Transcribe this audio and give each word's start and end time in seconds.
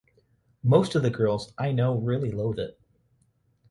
Most 0.63 0.95
of 0.95 1.03
the 1.03 1.11
girls 1.11 1.53
I 1.59 1.71
know 1.73 1.95
really 1.99 2.31
loathe 2.31 2.57
it. 2.57 2.81